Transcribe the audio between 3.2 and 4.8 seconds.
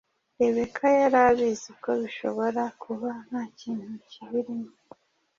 nta kintu kibirimo